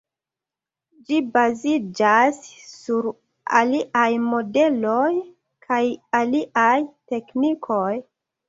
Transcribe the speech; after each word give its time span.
Ĝi 1.09 1.19
baziĝas 1.35 2.39
sur 2.71 3.09
aliaj 3.61 4.07
modeloj 4.31 5.13
kaj 5.69 5.83
aliaj 6.23 6.75
teknikoj. 7.15 7.95